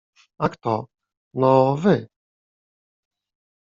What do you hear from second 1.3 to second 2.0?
No wy.